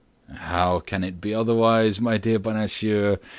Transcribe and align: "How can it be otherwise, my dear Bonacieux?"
"How 0.33 0.79
can 0.79 1.03
it 1.03 1.21
be 1.21 1.31
otherwise, 1.31 2.01
my 2.01 2.17
dear 2.17 2.39
Bonacieux?" 2.39 3.19